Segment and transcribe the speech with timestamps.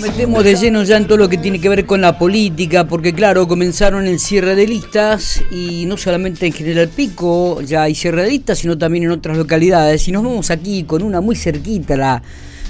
[0.00, 3.12] metemos de lleno ya en todo lo que tiene que ver con la política, porque
[3.12, 8.22] claro, comenzaron el cierre de listas y no solamente en General Pico ya hay cierre
[8.22, 10.08] de listas, sino también en otras localidades.
[10.08, 12.22] Y nos vamos aquí con una muy cerquita la,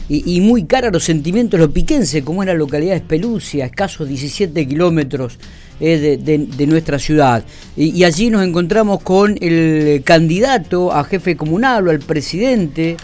[0.08, 4.08] y, muy cara a los sentimientos lo piquense, como es la localidad de Espelucia, escasos
[4.08, 5.38] 17 kilómetros
[5.78, 7.44] eh, de, nuestra ciudad.
[7.76, 12.96] Y allí nos encontramos con el candidato a jefe comunal o al presidente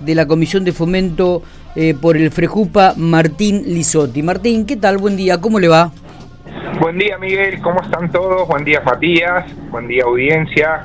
[0.00, 1.42] de la Comisión de Fomento
[1.76, 4.22] eh, por el Frejupa, Martín Lisotti.
[4.22, 4.98] Martín, ¿qué tal?
[4.98, 5.92] Buen día, ¿cómo le va?
[6.80, 8.48] Buen día, Miguel, ¿cómo están todos?
[8.48, 10.82] Buen día, Matías, buen día, audiencia.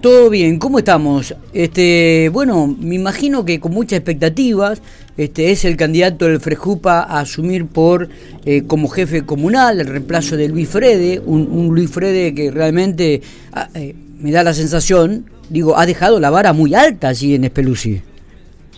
[0.00, 1.34] Todo bien, ¿cómo estamos?
[1.52, 4.80] Este, bueno, me imagino que con muchas expectativas,
[5.18, 8.08] este es el candidato del Frejupa a asumir por
[8.46, 13.20] eh, como jefe comunal el reemplazo de Luis Frede, un, Luis Frede que realmente
[13.52, 17.44] ah, eh, me da la sensación, digo, ha dejado la vara muy alta allí en
[17.44, 18.00] Espeluci.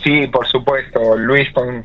[0.03, 1.17] Sí, por supuesto.
[1.17, 1.85] Luis con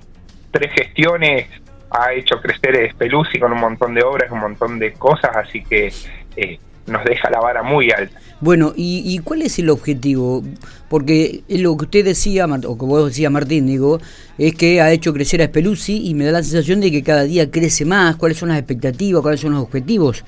[0.51, 1.47] tres gestiones
[1.91, 5.91] ha hecho crecer Speluzzi con un montón de obras, un montón de cosas, así que
[6.35, 8.19] eh, nos deja la vara muy alta.
[8.39, 10.43] Bueno, ¿y, cuál es el objetivo?
[10.89, 13.99] Porque lo que usted decía, o como vos decías Martín, digo,
[14.37, 17.23] es que ha hecho crecer a Speluzzi y me da la sensación de que cada
[17.23, 18.15] día crece más.
[18.15, 19.21] ¿Cuáles son las expectativas?
[19.21, 20.23] ¿Cuáles son los objetivos?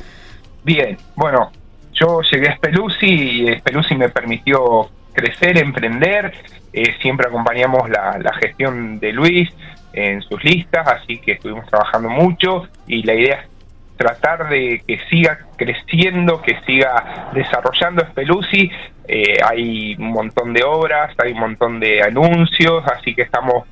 [0.63, 1.51] Bien, bueno,
[1.93, 6.33] yo llegué a Speluzzi y Speluzzi me permitió crecer, emprender.
[6.71, 9.49] Eh, siempre acompañamos la, gestión de Luis
[9.93, 13.49] en sus listas, así que estuvimos trabajando mucho y la idea es
[13.97, 18.71] tratar de que siga creciendo, que siga desarrollando Speluzzi.
[19.07, 23.65] Eh, hay un montón de obras, hay un montón de anuncios, así que estamos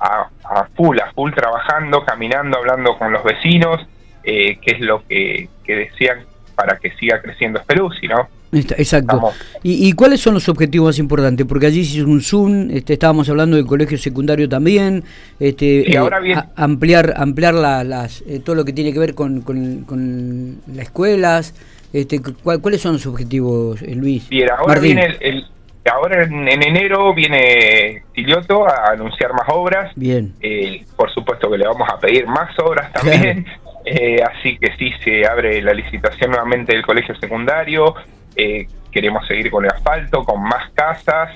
[0.00, 0.28] a,
[0.74, 3.86] full, a full trabajando, caminando, hablando con los vecinos,
[4.22, 8.28] eh, que es lo que, que desean para que siga creciendo Speluzzi, ¿no?
[8.54, 9.32] Exacto.
[9.62, 11.46] ¿Y, cuáles son los objetivos más importantes?
[11.46, 15.04] Porque allí es un Zoom, este, estábamos hablando del colegio secundario también,
[15.40, 15.98] este, eh,
[16.56, 21.54] ampliar ampliar las, eh, todo lo que tiene que ver con, con, las escuelas.
[21.92, 24.28] Este, ¿Cuáles son los objetivos, eh, Luis?
[24.28, 25.46] Bien, ahora, viene el,
[25.90, 29.92] ahora en, enero viene Tilioto a anunciar más obras.
[29.94, 30.34] Bien.
[30.96, 33.46] por supuesto que le vamos a pedir más obras también.
[34.24, 37.94] así que sí, se abre la licitación nuevamente del colegio secundario,
[38.36, 41.30] eh, queremos seguir con el asfalto, con más casas,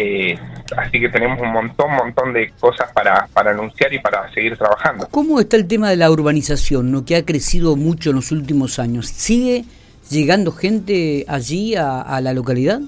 [0.00, 0.38] eh,
[0.76, 5.08] así que tenemos un montón, montón de cosas para, para anunciar y para seguir trabajando.
[5.10, 7.04] ¿Cómo está el tema de la urbanización, ¿no?
[7.04, 9.08] que ha crecido mucho en los últimos años?
[9.08, 9.64] ¿Sigue
[10.08, 12.80] llegando gente allí a, la localidad?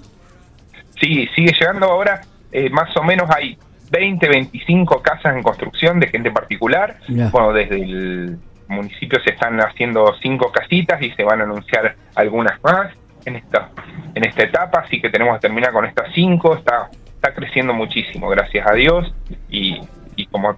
[1.00, 2.20] Sí, sigue llegando ahora,
[2.52, 3.58] eh, más o menos hay
[3.90, 6.96] 20, 25 casas en construcción de gente particular.
[7.08, 8.38] Bueno, desde el
[8.68, 12.92] municipio se están haciendo cinco casitas y se van a anunciar algunas más
[13.24, 13.70] en esta,
[14.14, 18.28] en esta etapa, así que tenemos que terminar con estas cinco, está, está creciendo muchísimo,
[18.28, 19.12] gracias a Dios,
[19.48, 19.80] y,
[20.16, 20.56] y como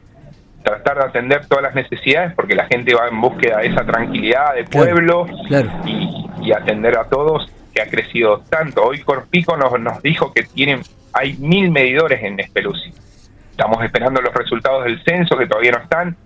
[0.62, 4.54] tratar de atender todas las necesidades, porque la gente va en búsqueda de esa tranquilidad
[4.54, 5.26] de pueblo
[5.84, 8.82] Y, atender a todos, que ha crecido tanto.
[8.82, 10.80] Hoy Corpico nos, nos dijo que tienen,
[11.12, 12.92] hay mil medidores en Espeluzzi.
[13.50, 16.16] Estamos esperando los resultados del censo, que todavía no están,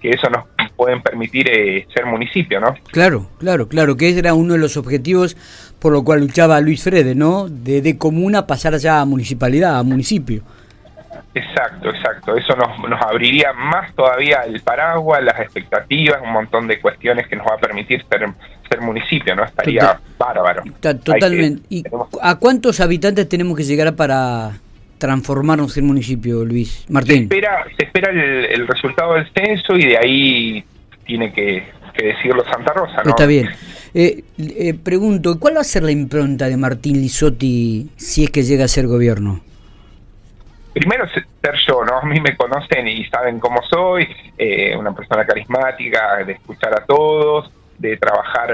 [0.00, 2.74] que eso nos pueden permitir eh, ser municipio, ¿no?
[2.90, 5.36] Claro, claro, claro, que ese era uno de los objetivos
[5.78, 7.48] por lo cual luchaba Luis Frede, ¿no?
[7.48, 10.42] De, de comuna pasar ya a municipalidad, a municipio.
[11.34, 12.36] Exacto, exacto.
[12.36, 17.36] Eso nos, nos abriría más todavía el paraguas, las expectativas, un montón de cuestiones que
[17.36, 18.28] nos va a permitir ser,
[18.68, 19.44] ser municipio, ¿no?
[19.44, 20.62] Estaría bárbaro.
[20.80, 21.62] Totalmente.
[21.68, 21.84] ¿Y
[22.22, 24.52] a cuántos habitantes tenemos que llegar para
[24.98, 27.28] transformarnos en municipio, Luis Martín?
[27.28, 30.64] Se espera, se espera el, resultado del censo y de ahí
[31.04, 31.64] tiene que,
[31.96, 33.10] decirlo Santa Rosa, ¿no?
[33.10, 33.50] Está bien.
[33.94, 38.42] Eh, eh, pregunto, ¿cuál va a ser la impronta de Martín Lisotti si es que
[38.42, 39.40] llega a ser gobierno?
[40.72, 41.24] Primero ser
[41.68, 41.98] yo, ¿no?
[41.98, 46.84] A mí me conocen y saben cómo soy, eh, una persona carismática, de escuchar a
[46.84, 48.52] todos, de trabajar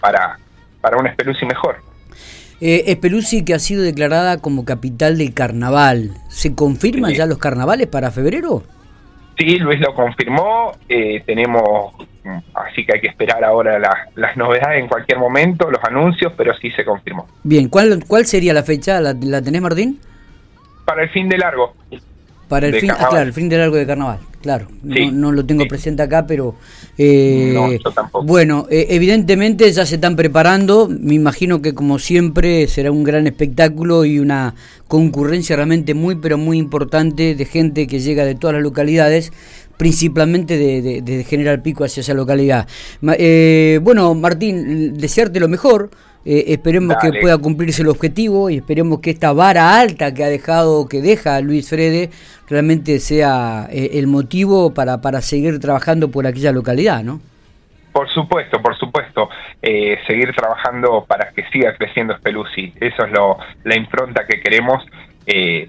[0.00, 0.38] para,
[0.80, 1.91] para un Espeluzzi mejor.
[2.64, 2.96] Eh,
[3.44, 6.12] que ha sido declarada como capital del carnaval.
[6.28, 8.62] ¿Se confirman ya los carnavales para febrero?
[9.36, 10.70] Sí, Luis lo confirmó.
[10.88, 11.92] Eh, tenemos,
[12.54, 13.80] así que hay que esperar ahora
[14.14, 17.26] las novedades en cualquier momento, los anuncios, pero sí se confirmó.
[17.42, 19.00] Bien, ¿cuál, cuál sería la fecha?
[19.00, 19.98] ¿La, la tenés, Martín?
[20.84, 21.74] Para el fin de largo.
[22.52, 24.68] Para el fin, ah, claro, el fin de largo de carnaval, claro.
[24.82, 26.54] no, lo tengo presente acá, pero
[26.98, 27.78] eh,
[28.24, 30.86] bueno, eh, evidentemente ya se están preparando.
[30.86, 34.54] Me imagino que como siempre será un gran espectáculo y una
[34.86, 39.32] concurrencia realmente muy, pero muy importante de gente que llega de todas las localidades
[39.78, 42.68] principalmente de, de, General Pico hacia esa localidad.
[43.16, 45.88] Eh, bueno, Martín, desearte lo mejor,
[46.24, 50.28] Eh, esperemos que pueda cumplirse el objetivo y esperemos que esta vara alta que ha
[50.28, 52.10] dejado, que deja Luis Frede,
[52.48, 57.20] realmente sea eh, el motivo para, para seguir trabajando por aquella localidad, ¿no?
[57.92, 59.28] Por supuesto, por supuesto,
[59.60, 62.72] eh, seguir trabajando para que siga creciendo Speluzzi.
[62.80, 64.82] Eso es lo, la impronta que queremos.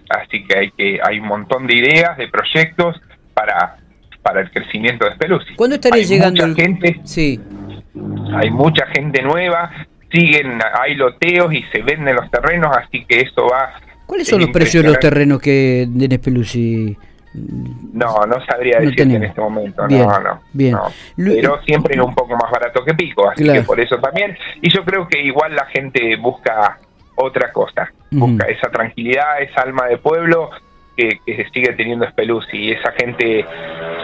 [0.09, 3.01] así que hay que hay un montón de ideas, de proyectos
[3.33, 3.77] para
[4.21, 5.55] para el crecimiento de Speluzzi.
[5.55, 7.01] ¿Cuándo estaría llegando mucha gente?
[7.03, 7.39] Sí.
[8.35, 9.69] Hay mucha gente nueva
[10.13, 13.73] siguen, hay loteos y se venden los terrenos, así que eso va...
[14.05, 16.95] ¿Cuáles son los precios de los terrenos que de Pelusi?
[17.33, 20.77] No, no sabría decirte en este momento, no, no, bien.
[21.15, 24.37] Pero siempre es un poco más barato que Pico, así que por eso también.
[24.61, 26.77] Y yo creo que igual la gente busca
[27.15, 30.51] otra cosa, busca esa tranquilidad, esa alma de pueblo
[30.95, 33.43] que, que sigue teniendo Speluzzi y esa gente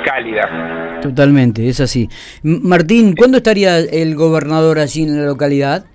[0.03, 0.99] cálida.
[1.01, 2.09] Totalmente, es así.
[2.41, 5.85] Martín, ¿cuándo estaría el gobernador allí en la localidad?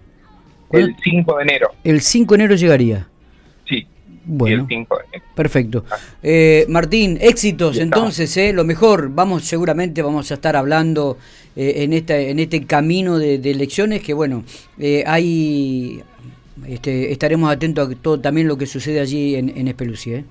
[0.79, 1.69] El 5 de enero.
[1.85, 3.09] El 5 de enero llegaría.
[3.69, 3.87] Sí.
[4.27, 5.25] Bueno, el 5 de enero.
[5.35, 5.85] perfecto.
[5.91, 5.97] Ah.
[6.23, 9.11] Eh, Martín, éxitos entonces, eh, lo mejor.
[9.11, 11.19] Vamos, seguramente vamos a estar hablando
[11.57, 14.45] eh, en, esta, en este camino de, elecciones que, bueno,
[14.79, 16.03] eh, hay,
[16.67, 20.25] este, estaremos atentos a todo también lo que sucede allí en, en ¿eh?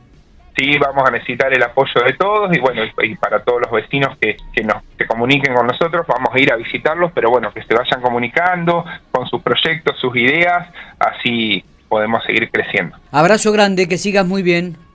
[0.56, 4.18] Sí vamos a necesitar el apoyo de todos y bueno, y, para todos los vecinos
[4.20, 7.64] que, que nos se comuniquen con nosotros, vamos a ir a visitarlos, pero bueno, que
[7.64, 10.68] se vayan comunicando con sus proyectos, sus ideas,
[11.00, 12.98] así podemos seguir creciendo.
[13.12, 14.78] Abrazo grande, que sigas muy bien.